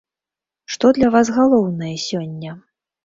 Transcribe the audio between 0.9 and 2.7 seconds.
для вас галоўнае сёння?